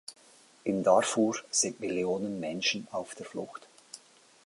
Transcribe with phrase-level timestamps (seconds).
[0.63, 3.67] In Darfur sind Millionen Menschen auf der Flucht.